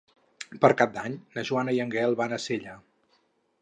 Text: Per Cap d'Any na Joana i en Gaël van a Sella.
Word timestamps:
Per 0.63 0.71
Cap 0.79 0.95
d'Any 0.95 1.19
na 1.37 1.45
Joana 1.51 1.77
i 1.79 1.85
en 1.87 1.95
Gaël 1.97 2.19
van 2.25 2.35
a 2.35 2.45
Sella. 2.49 2.79